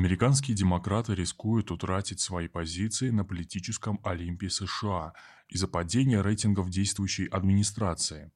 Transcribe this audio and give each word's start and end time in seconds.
Американские 0.00 0.56
демократы 0.56 1.14
рискуют 1.14 1.70
утратить 1.70 2.20
свои 2.20 2.48
позиции 2.48 3.10
на 3.10 3.22
политическом 3.22 4.00
Олимпе 4.02 4.48
США 4.48 5.12
из-за 5.50 5.68
падения 5.68 6.22
рейтингов 6.22 6.70
действующей 6.70 7.26
администрации. 7.26 8.32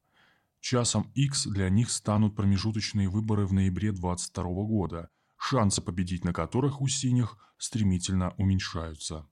Часом 0.59 1.11
X 1.15 1.47
для 1.47 1.69
них 1.69 1.89
станут 1.89 2.35
промежуточные 2.35 3.09
выборы 3.09 3.47
в 3.47 3.53
ноябре 3.53 3.91
2022 3.91 4.43
года, 4.43 5.09
шансы 5.37 5.81
победить 5.81 6.23
на 6.23 6.33
которых 6.33 6.81
у 6.81 6.87
синих 6.87 7.35
стремительно 7.57 8.35
уменьшаются. 8.37 9.27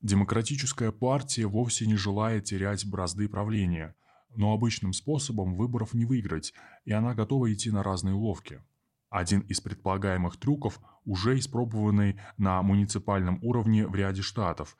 Демократическая 0.00 0.90
партия 0.90 1.46
вовсе 1.46 1.86
не 1.86 1.96
желает 1.96 2.44
терять 2.44 2.86
бразды 2.86 3.28
правления, 3.28 3.94
но 4.34 4.54
обычным 4.54 4.94
способом 4.94 5.54
выборов 5.54 5.92
не 5.92 6.06
выиграть, 6.06 6.54
и 6.86 6.92
она 6.92 7.12
готова 7.12 7.52
идти 7.52 7.70
на 7.70 7.82
разные 7.82 8.14
уловки. 8.14 8.62
Один 9.14 9.42
из 9.42 9.60
предполагаемых 9.60 10.36
трюков, 10.38 10.80
уже 11.04 11.38
испробованный 11.38 12.20
на 12.36 12.60
муниципальном 12.62 13.38
уровне 13.42 13.86
в 13.86 13.94
ряде 13.94 14.22
штатов, 14.22 14.76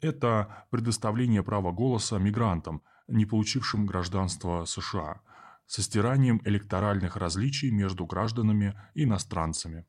это 0.00 0.64
предоставление 0.70 1.42
права 1.42 1.72
голоса 1.72 2.16
мигрантам, 2.18 2.82
не 3.08 3.26
получившим 3.26 3.84
гражданство 3.84 4.66
США, 4.66 5.20
со 5.66 5.82
стиранием 5.82 6.40
электоральных 6.44 7.16
различий 7.16 7.72
между 7.72 8.06
гражданами 8.06 8.80
и 8.94 9.02
иностранцами. 9.02 9.84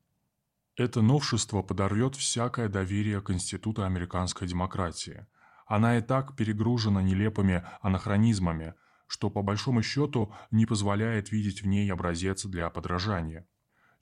Это 0.74 1.00
новшество 1.00 1.62
подорвет 1.62 2.16
всякое 2.16 2.68
доверие 2.68 3.20
к 3.20 3.30
институту 3.30 3.84
американской 3.84 4.48
демократии. 4.48 5.24
Она 5.66 5.98
и 5.98 6.00
так 6.00 6.34
перегружена 6.34 7.00
нелепыми 7.00 7.62
анахронизмами, 7.80 8.74
что 9.06 9.30
по 9.30 9.42
большому 9.42 9.84
счету 9.84 10.34
не 10.50 10.66
позволяет 10.66 11.30
видеть 11.30 11.62
в 11.62 11.68
ней 11.68 11.88
образец 11.92 12.44
для 12.44 12.68
подражания. 12.70 13.46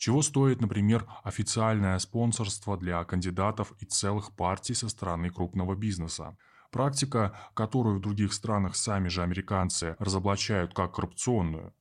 Чего 0.02 0.20
стоит, 0.22 0.60
например, 0.60 1.06
официальное 1.22 1.96
спонсорство 2.00 2.76
для 2.76 3.04
кандидатов 3.04 3.72
и 3.78 3.84
целых 3.84 4.34
партий 4.34 4.74
со 4.74 4.88
стороны 4.88 5.30
крупного 5.30 5.76
бизнеса. 5.76 6.36
Практика, 6.72 7.38
которую 7.54 7.98
в 7.98 8.00
других 8.00 8.32
странах 8.32 8.74
сами 8.74 9.06
же 9.06 9.22
американцы 9.22 9.94
разоблачают 10.00 10.74
как 10.74 10.96
коррупционную. 10.96 11.72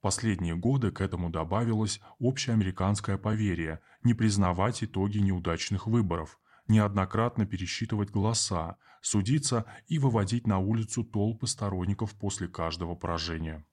Последние 0.00 0.54
годы 0.54 0.92
к 0.92 1.00
этому 1.00 1.28
добавилось 1.28 2.00
общеамериканское 2.20 3.18
поверье 3.18 3.80
не 4.04 4.14
признавать 4.14 4.84
итоги 4.84 5.18
неудачных 5.18 5.88
выборов, 5.88 6.38
неоднократно 6.68 7.46
пересчитывать 7.46 8.12
голоса, 8.12 8.76
судиться 9.02 9.64
и 9.88 9.98
выводить 9.98 10.46
на 10.46 10.60
улицу 10.60 11.02
толпы 11.02 11.48
сторонников 11.48 12.14
после 12.14 12.46
каждого 12.46 12.94
поражения. 12.94 13.66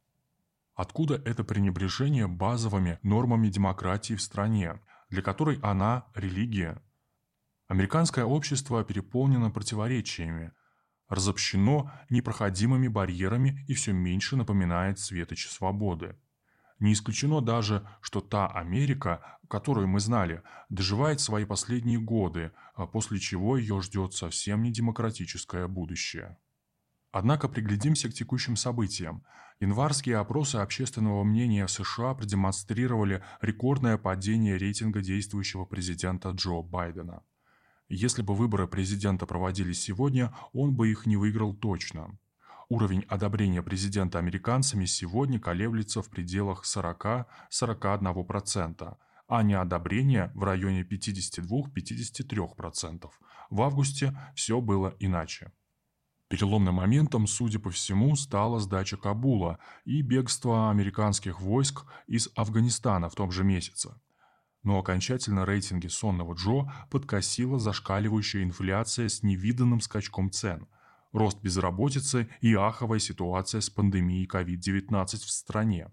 Откуда 0.76 1.22
это 1.24 1.44
пренебрежение 1.44 2.28
базовыми 2.28 2.98
нормами 3.04 3.50
демократии 3.50 4.16
в 4.16 4.22
стране, 4.22 4.80
для 5.10 5.22
которой 5.22 5.60
она– 5.62 6.08
религия? 6.16 6.82
Американское 7.68 8.26
общество 8.26 8.84
переполнено 8.84 9.52
противоречиями, 9.52 10.52
разобщено 11.10 11.92
непроходимыми 12.10 12.88
барьерами 12.88 13.64
и 13.68 13.76
все 13.76 13.94
меньше 13.94 14.36
напоминает 14.36 14.98
светоч 14.98 15.48
свободы. 15.48 16.18
Не 16.80 16.94
исключено 16.94 17.40
даже, 17.40 17.88
что 18.02 18.20
та 18.20 18.48
Америка, 18.48 19.40
которую 19.48 19.88
мы 19.88 20.00
знали, 20.00 20.42
доживает 20.70 21.22
свои 21.22 21.46
последние 21.46 22.00
годы, 22.00 22.52
а 22.74 22.88
после 22.88 23.20
чего 23.20 23.58
ее 23.58 23.80
ждет 23.82 24.14
совсем 24.14 24.64
не 24.64 24.72
демократическое 24.72 25.68
будущее. 25.68 26.38
Однако 27.14 27.48
приглядимся 27.48 28.10
к 28.10 28.14
текущим 28.14 28.56
событиям. 28.56 29.24
Январские 29.60 30.18
опросы 30.18 30.56
общественного 30.56 31.24
мнения 31.24 31.68
США 31.68 32.16
продемонстрировали 32.16 33.22
рекордное 33.40 34.00
падение 34.00 34.58
рейтинга 34.58 35.02
действующего 35.02 35.66
президента 35.66 36.32
Джо 36.32 36.64
Байдена. 36.64 37.22
Если 37.88 38.24
бы 38.24 38.34
выборы 38.34 38.68
президента 38.68 39.28
проводились 39.28 39.80
сегодня, 39.80 40.34
он 40.54 40.74
бы 40.74 40.90
их 40.90 41.06
не 41.06 41.16
выиграл 41.16 41.54
точно. 41.54 42.18
Уровень 42.68 43.06
одобрения 43.08 43.62
президента 43.62 44.18
американцами 44.18 44.86
сегодня 44.86 45.40
колеблется 45.40 46.02
в 46.02 46.10
пределах 46.10 46.64
40-41%, 46.66 48.98
а 49.28 49.44
неодобрение 49.44 50.32
в 50.34 50.44
районе 50.44 50.82
52-53%. 50.82 53.12
В 53.52 53.62
августе 53.62 54.20
все 54.34 54.60
было 54.62 54.96
иначе. 54.98 55.52
Переломным 56.34 56.74
моментом, 56.74 57.28
судя 57.28 57.60
по 57.60 57.70
всему, 57.70 58.16
стала 58.16 58.60
сдача 58.60 58.98
Кабула 58.98 59.60
и 59.86 60.02
бегство 60.02 60.72
американских 60.72 61.40
войск 61.40 61.86
из 62.08 62.28
Афганистана 62.34 63.08
в 63.08 63.14
том 63.14 63.32
же 63.32 63.44
месяце. 63.44 63.94
Но 64.64 64.80
окончательно 64.80 65.46
рейтинги 65.46 65.86
сонного 65.86 66.34
Джо 66.34 66.72
подкосила 66.90 67.60
зашкаливающая 67.60 68.42
инфляция 68.42 69.10
с 69.10 69.22
невиданным 69.22 69.80
скачком 69.80 70.32
цен, 70.32 70.68
рост 71.12 71.40
безработицы 71.40 72.28
и 72.42 72.56
аховая 72.56 72.98
ситуация 72.98 73.62
с 73.62 73.70
пандемией 73.70 74.26
COVID-19 74.26 75.06
в 75.18 75.30
стране, 75.30 75.92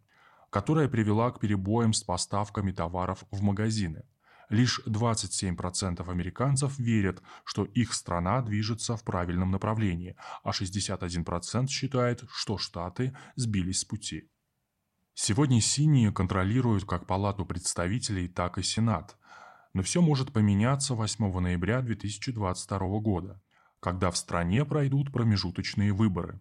которая 0.48 0.88
привела 0.88 1.30
к 1.32 1.38
перебоям 1.38 1.92
с 1.92 2.02
поставками 2.02 2.72
товаров 2.72 3.24
в 3.30 3.42
магазины– 3.42 4.04
Лишь 4.50 4.80
27% 4.84 6.10
американцев 6.10 6.76
верят, 6.80 7.22
что 7.44 7.64
их 7.66 7.94
страна 7.94 8.42
движется 8.42 8.96
в 8.96 9.04
правильном 9.04 9.52
направлении, 9.52 10.16
а 10.42 10.50
61% 10.50 11.68
считает, 11.68 12.24
что 12.32 12.58
Штаты 12.58 13.16
сбились 13.36 13.80
с 13.80 13.84
пути. 13.84 14.28
Сегодня 15.14 15.60
синие 15.60 16.12
контролируют 16.12 16.84
как 16.84 17.06
Палату 17.06 17.46
представителей, 17.46 18.26
так 18.26 18.58
и 18.58 18.64
Сенат. 18.64 19.16
Но 19.72 19.82
все 19.82 20.02
может 20.02 20.32
поменяться 20.32 20.94
8 20.94 21.40
ноября 21.40 21.80
2022 21.80 22.78
года, 22.98 23.40
когда 23.78 24.10
в 24.10 24.16
стране 24.16 24.64
пройдут 24.64 25.12
промежуточные 25.12 25.92
выборы. 25.92 26.40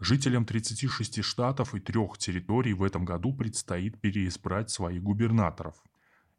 Жителям 0.00 0.44
36 0.44 1.22
штатов 1.22 1.76
и 1.76 1.80
трех 1.80 2.18
территорий 2.18 2.74
в 2.74 2.82
этом 2.82 3.04
году 3.04 3.32
предстоит 3.36 4.00
переизбрать 4.00 4.70
своих 4.70 5.00
губернаторов– 5.00 5.80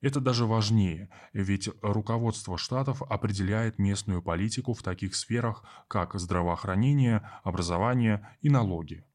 это 0.02 0.20
даже 0.20 0.46
важнее, 0.46 1.10
ведь 1.32 1.70
руководство 1.82 2.58
штатов 2.58 3.04
определяет 3.04 3.78
местную 3.78 4.22
политику 4.22 4.74
в 4.74 4.82
таких 4.82 5.16
сферах, 5.16 5.64
как 5.88 6.16
здравоохранение, 6.16 7.22
образование 7.44 8.28
и 8.42 8.50
налоги. 8.50 9.06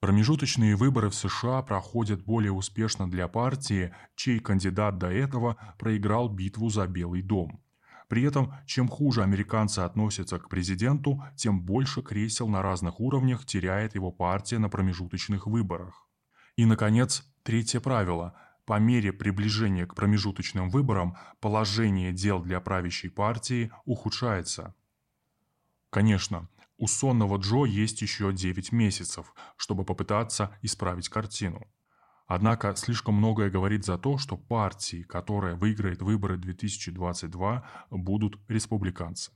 Промежуточные 0.00 0.76
выборы 0.76 1.10
в 1.10 1.14
США 1.14 1.62
проходят 1.62 2.24
более 2.24 2.52
успешно 2.52 3.08
для 3.08 3.28
партии, 3.28 3.94
чей 4.16 4.40
кандидат 4.40 4.98
до 4.98 5.08
этого 5.08 5.56
проиграл 5.78 6.28
битву 6.28 6.70
за 6.70 6.86
Белый 6.86 7.22
дом. 7.22 7.62
При 8.08 8.24
этом, 8.24 8.52
чем 8.66 8.88
хуже 8.88 9.22
американцы 9.22 9.80
относятся 9.80 10.40
к 10.40 10.48
президенту, 10.48 11.22
тем 11.36 11.60
больше 11.60 12.02
кресел 12.02 12.48
на 12.48 12.62
разных 12.62 12.98
уровнях 12.98 13.44
теряет 13.44 13.94
его 13.94 14.10
партия 14.10 14.58
на 14.58 14.68
промежуточных 14.68 15.46
выборах. 15.46 16.08
И, 16.56 16.64
наконец, 16.64 17.24
третье 17.44 17.78
правило– 17.78 18.34
по 18.70 18.78
мере 18.78 19.12
приближения 19.12 19.84
к 19.84 19.96
промежуточным 19.96 20.70
выборам 20.70 21.16
положение 21.40 22.12
дел 22.12 22.40
для 22.40 22.60
правящей 22.60 23.10
партии 23.10 23.72
ухудшается. 23.84 24.76
Конечно, 25.90 26.48
у 26.78 26.86
сонного 26.86 27.38
Джо 27.38 27.64
есть 27.64 28.00
еще 28.00 28.32
9 28.32 28.70
месяцев, 28.70 29.34
чтобы 29.56 29.84
попытаться 29.84 30.56
исправить 30.62 31.08
картину. 31.08 31.66
Однако 32.28 32.76
слишком 32.76 33.16
многое 33.16 33.50
говорит 33.50 33.84
за 33.84 33.98
то, 33.98 34.18
что 34.18 34.36
партии, 34.36 35.02
которая 35.02 35.56
выиграет 35.56 36.00
выборы 36.00 36.36
2022, 36.36 37.68
будут 37.90 38.38
республиканцы. 38.46 39.32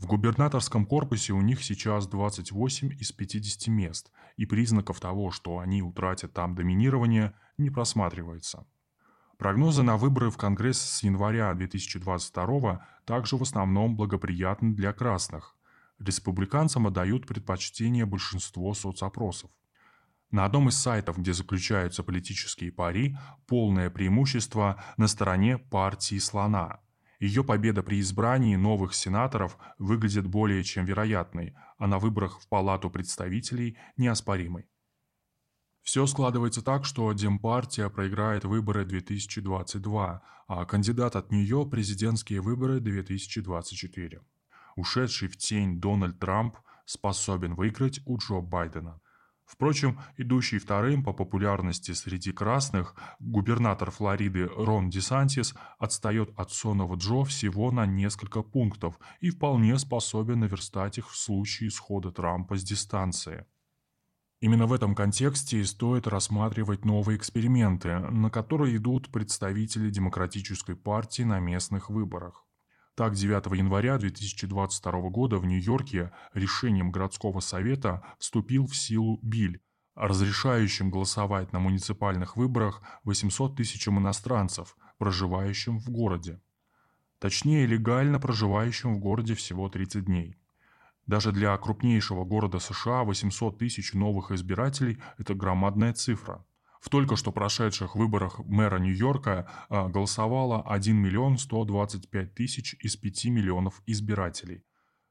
В 0.00 0.06
губернаторском 0.06 0.86
корпусе 0.86 1.34
у 1.34 1.42
них 1.42 1.62
сейчас 1.62 2.06
28 2.06 2.94
из 2.98 3.12
50 3.12 3.68
мест, 3.68 4.10
и 4.38 4.46
признаков 4.46 4.98
того, 4.98 5.30
что 5.30 5.58
они 5.58 5.82
утратят 5.82 6.32
там 6.32 6.54
доминирование, 6.54 7.34
не 7.58 7.68
просматривается. 7.68 8.66
Прогнозы 9.36 9.82
на 9.82 9.98
выборы 9.98 10.30
в 10.30 10.38
Конгресс 10.38 10.80
с 10.80 11.02
января 11.02 11.52
2022 11.52 12.86
также 13.04 13.36
в 13.36 13.42
основном 13.42 13.94
благоприятны 13.94 14.74
для 14.74 14.94
красных. 14.94 15.54
Республиканцам 15.98 16.86
отдают 16.86 17.26
предпочтение 17.26 18.06
большинство 18.06 18.72
соцопросов. 18.72 19.50
На 20.30 20.46
одном 20.46 20.70
из 20.70 20.78
сайтов, 20.78 21.18
где 21.18 21.34
заключаются 21.34 22.02
политические 22.02 22.72
пари, 22.72 23.18
полное 23.46 23.90
преимущество 23.90 24.82
на 24.96 25.08
стороне 25.08 25.58
партии 25.58 26.18
слона– 26.18 26.80
ее 27.20 27.44
победа 27.44 27.82
при 27.82 28.00
избрании 28.00 28.56
новых 28.56 28.94
сенаторов 28.94 29.58
выглядит 29.78 30.26
более 30.26 30.64
чем 30.64 30.86
вероятной, 30.86 31.54
а 31.76 31.86
на 31.86 31.98
выборах 31.98 32.40
в 32.40 32.48
Палату 32.48 32.90
представителей 32.90 33.76
неоспоримой. 33.98 34.66
Все 35.82 36.06
складывается 36.06 36.62
так, 36.62 36.84
что 36.84 37.12
Демпартия 37.12 37.88
проиграет 37.88 38.44
выборы 38.44 38.84
2022, 38.84 40.22
а 40.48 40.64
кандидат 40.64 41.16
от 41.16 41.30
нее– 41.30 41.66
президентские 41.70 42.40
выборы 42.40 42.80
2024. 42.80 44.20
Ушедший 44.76 45.28
в 45.28 45.36
тень 45.36 45.80
Дональд 45.80 46.18
Трамп 46.18 46.56
способен 46.86 47.54
выиграть 47.54 48.00
у 48.06 48.18
Джо 48.18 48.40
Байдена. 48.40 49.00
Впрочем, 49.50 49.98
идущий 50.16 50.60
вторым 50.60 51.02
по 51.02 51.12
популярности 51.12 51.90
среди 51.90 52.30
красных, 52.30 52.94
губернатор 53.18 53.90
Флориды 53.90 54.46
Рон 54.46 54.90
Десантис 54.90 55.56
отстает 55.76 56.30
от 56.36 56.52
сонного 56.52 56.94
Джо 56.94 57.24
всего 57.24 57.72
на 57.72 57.84
несколько 57.84 58.42
пунктов 58.42 59.00
и 59.18 59.30
вполне 59.30 59.76
способен 59.80 60.38
наверстать 60.38 60.98
их 60.98 61.10
в 61.10 61.16
случае 61.16 61.70
исхода 61.70 62.12
Трампа 62.12 62.56
с 62.56 62.62
дистанции. 62.62 63.44
Именно 64.40 64.66
в 64.66 64.72
этом 64.72 64.94
контексте 64.94 65.64
стоит 65.64 66.06
рассматривать 66.06 66.84
новые 66.84 67.18
эксперименты, 67.18 67.98
на 67.98 68.30
которые 68.30 68.76
идут 68.76 69.10
представители 69.10 69.90
Демократической 69.90 70.76
партии 70.76 71.22
на 71.22 71.40
местных 71.40 71.90
выборах. 71.90 72.46
Так, 73.00 73.14
9 73.14 73.46
января 73.56 73.96
2022 73.96 75.08
года 75.08 75.38
в 75.38 75.46
Нью-Йорке 75.46 76.12
решением 76.34 76.90
городского 76.90 77.40
совета 77.40 78.02
вступил 78.18 78.66
в 78.66 78.76
силу 78.76 79.18
Биль, 79.22 79.62
разрешающим 79.94 80.90
голосовать 80.90 81.50
на 81.54 81.60
муниципальных 81.60 82.36
выборах 82.36 82.82
800 83.04 83.56
тысячам 83.56 83.98
иностранцев, 83.98 84.76
проживающим 84.98 85.78
в 85.78 85.88
городе. 85.88 86.42
Точнее, 87.20 87.64
легально 87.64 88.20
проживающим 88.20 88.96
в 88.96 88.98
городе 88.98 89.34
всего 89.34 89.70
30 89.70 90.04
дней. 90.04 90.36
Даже 91.06 91.32
для 91.32 91.56
крупнейшего 91.56 92.26
города 92.26 92.58
США 92.58 93.04
800 93.04 93.56
тысяч 93.56 93.94
новых 93.94 94.30
избирателей– 94.30 94.98
это 95.16 95.32
громадная 95.32 95.94
цифра– 95.94 96.44
в 96.80 96.88
только 96.88 97.16
что 97.16 97.30
прошедших 97.30 97.94
выборах 97.94 98.40
мэра 98.40 98.78
Нью-Йорка 98.78 99.48
а, 99.68 99.88
голосовало 99.88 100.62
1 100.62 100.96
миллион 100.96 101.38
125 101.38 102.34
тысяч 102.34 102.74
из 102.80 102.96
5 102.96 103.26
миллионов 103.26 103.82
избирателей. 103.86 104.64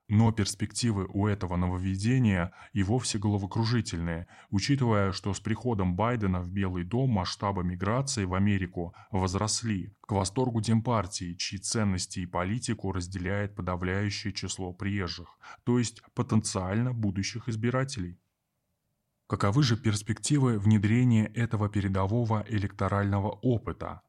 Но 0.09 0.31
перспективы 0.31 1.05
у 1.07 1.27
этого 1.27 1.55
нововведения 1.55 2.51
и 2.73 2.81
вовсе 2.81 3.19
головокружительные, 3.19 4.25
учитывая, 4.49 5.11
что 5.11 5.35
с 5.35 5.39
приходом 5.39 5.95
Байдена 5.95 6.41
в 6.41 6.49
Белый 6.49 6.83
дом 6.83 7.11
масштабы 7.11 7.63
миграции 7.63 8.25
в 8.25 8.33
Америку 8.33 8.95
возросли 9.11 9.95
к 10.01 10.13
восторгу 10.13 10.61
Демпартии, 10.61 11.35
чьи 11.35 11.59
ценности 11.59 12.21
и 12.21 12.25
политику 12.25 12.91
разделяет 12.91 13.53
подавляющее 13.53 14.33
число 14.33 14.73
приезжих, 14.73 15.37
то 15.63 15.77
есть 15.77 16.01
потенциально 16.15 16.91
будущих 16.91 17.47
избирателей. 17.47 18.17
Каковы 19.29 19.61
же 19.61 19.77
перспективы 19.77 20.57
внедрения 20.57 21.27
этого 21.27 21.69
передового 21.69 22.43
электорального 22.49 23.29
опыта? 23.29 24.01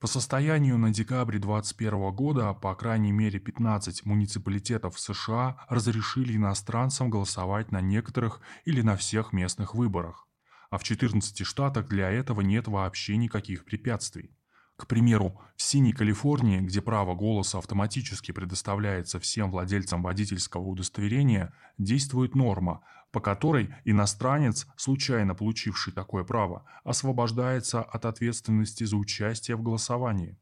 По 0.00 0.08
состоянию 0.08 0.76
на 0.78 0.90
декабрь 0.90 1.38
2021 1.38 2.10
года, 2.12 2.52
по 2.54 2.74
крайней 2.74 3.12
мере 3.12 3.38
15 3.38 4.04
муниципалитетов 4.04 4.98
США 4.98 5.64
разрешили 5.68 6.34
иностранцам 6.36 7.08
голосовать 7.08 7.70
на 7.70 7.80
некоторых 7.80 8.40
или 8.64 8.82
на 8.82 8.96
всех 8.96 9.32
местных 9.32 9.76
выборах. 9.76 10.26
А 10.70 10.78
в 10.78 10.82
14 10.82 11.46
штатах 11.46 11.86
для 11.86 12.10
этого 12.10 12.40
нет 12.40 12.66
вообще 12.66 13.16
никаких 13.16 13.64
препятствий. 13.64 14.36
К 14.78 14.86
примеру, 14.86 15.36
в 15.56 15.62
Синей 15.62 15.92
Калифорнии, 15.92 16.60
где 16.60 16.80
право 16.80 17.16
голоса 17.16 17.58
автоматически 17.58 18.30
предоставляется 18.30 19.18
всем 19.18 19.50
владельцам 19.50 20.04
водительского 20.04 20.62
удостоверения, 20.62 21.52
действует 21.78 22.36
норма, 22.36 22.82
по 23.10 23.18
которой 23.20 23.74
иностранец, 23.84 24.68
случайно 24.76 25.34
получивший 25.34 25.92
такое 25.92 26.22
право, 26.22 26.64
освобождается 26.84 27.82
от 27.82 28.04
ответственности 28.04 28.84
за 28.84 28.96
участие 28.96 29.56
в 29.56 29.62
голосовании. 29.62 30.38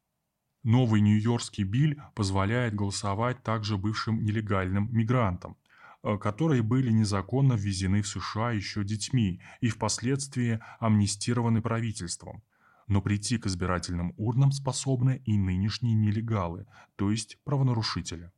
Новый 0.61 1.01
нью-йоркский 1.01 1.63
биль 1.63 1.99
позволяет 2.13 2.75
голосовать 2.75 3.41
также 3.41 3.75
бывшим 3.75 4.23
нелегальным 4.23 4.87
мигрантам, 4.95 5.57
э, 6.03 6.15
которые 6.19 6.61
были 6.61 6.91
незаконно 6.91 7.53
ввезены 7.53 8.03
в 8.03 8.07
США 8.07 8.51
еще 8.51 8.83
детьми 8.83 9.41
и 9.61 9.69
впоследствии 9.69 10.59
амнистированы 10.79 11.63
правительством– 11.63 12.43
но 12.87 13.01
прийти 13.01 13.37
к 13.37 13.45
избирательным 13.47 14.13
урнам 14.17 14.51
способны 14.51 15.21
и 15.25 15.37
нынешние 15.37 15.93
нелегалы, 15.93 16.65
то 16.95 17.11
есть 17.11 17.37
правонарушители. 17.43 18.31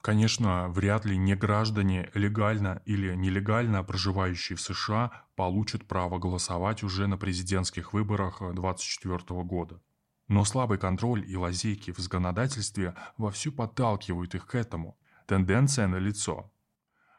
Конечно, 0.00 0.68
вряд 0.68 1.04
ли 1.04 1.18
не 1.18 1.36
граждане, 1.36 2.10
легально 2.14 2.80
или 2.86 3.14
нелегально 3.14 3.84
проживающие 3.84 4.56
в 4.56 4.60
США, 4.60 5.10
получат 5.36 5.86
право 5.86 6.18
голосовать 6.18 6.82
уже 6.82 7.06
на 7.06 7.18
президентских 7.18 7.92
выборах 7.92 8.38
2024 8.38 9.42
года. 9.42 9.82
Но 10.28 10.44
слабый 10.44 10.78
контроль 10.78 11.28
и 11.28 11.36
лазейки 11.36 11.90
в 11.90 11.98
законодательстве 11.98 12.94
вовсю 13.18 13.52
подталкивают 13.52 14.34
их 14.34 14.46
к 14.46 14.54
этому. 14.54 14.96
Тенденция 15.26 15.86
налицо. 15.86 16.50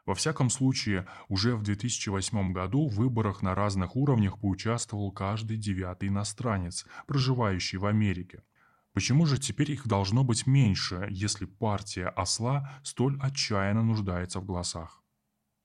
Во 0.04 0.14
всяком 0.14 0.50
случае, 0.50 1.06
уже 1.28 1.54
в 1.54 1.62
2008 1.62 2.52
году 2.52 2.88
в 2.88 2.94
выборах 2.96 3.40
на 3.40 3.54
разных 3.54 3.94
уровнях 3.94 4.40
поучаствовал 4.40 5.12
каждый 5.12 5.56
девятый 5.56 6.08
иностранец, 6.08 6.86
проживающий 7.06 7.78
в 7.78 7.86
Америке. 7.86 8.42
Почему 8.92 9.26
же 9.26 9.38
теперь 9.38 9.70
их 9.70 9.86
должно 9.86 10.24
быть 10.24 10.46
меньше, 10.46 11.06
если 11.08 11.44
партия 11.44 12.08
осла 12.08 12.80
столь 12.82 13.18
отчаянно 13.20 13.82
нуждается 13.82 14.40
в 14.40 14.44
голосах? 14.44 15.02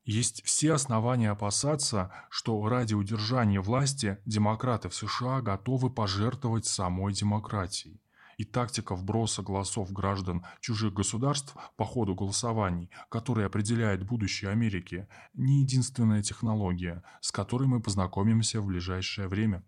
Есть 0.06 0.46
все 0.46 0.74
основания 0.74 1.32
опасаться, 1.32 2.12
что 2.30 2.66
ради 2.70 2.94
удержания 2.94 3.60
власти 3.60 4.20
демократы 4.26 4.88
в 4.88 4.96
США 4.96 5.42
готовы 5.42 5.90
пожертвовать 5.90 6.66
самой 6.66 7.12
демократией 7.12 8.00
и 8.38 8.46
тактика 8.46 8.96
вброса 8.96 9.42
голосов 9.42 9.92
граждан 9.92 10.46
чужих 10.62 10.94
государств 10.94 11.56
по 11.76 11.86
ходу 11.86 12.16
голосований, 12.16 12.90
которые 13.10 13.48
определяет 13.48 14.06
будущее 14.06 14.52
Америки, 14.52 15.08
не 15.34 15.62
единственная 15.62 16.22
технология, 16.22 17.04
с 17.20 17.32
которой 17.32 17.68
мы 17.68 17.82
познакомимся 17.82 18.62
в 18.62 18.68
ближайшее 18.68 19.28
время. 19.28 19.64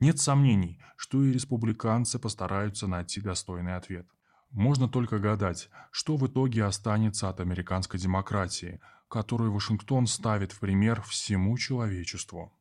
Нет 0.00 0.18
сомнений, 0.18 0.80
что 0.96 1.22
и 1.22 1.32
республиканцы 1.32 2.18
постараются 2.18 2.86
найти 2.86 3.20
достойный 3.20 3.76
ответ. 3.76 4.06
Можно 4.50 4.88
только 4.88 5.18
гадать, 5.18 5.68
что 5.90 6.16
в 6.16 6.26
итоге 6.26 6.64
останется 6.64 7.28
от 7.28 7.40
американской 7.40 8.00
демократии, 8.00 8.80
которую 9.08 9.52
Вашингтон 9.52 10.06
ставит 10.06 10.52
в 10.52 10.60
пример 10.60 11.02
всему 11.02 11.56
человечеству. 11.58 12.55